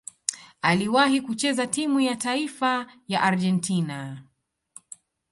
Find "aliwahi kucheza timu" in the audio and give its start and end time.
0.61-1.99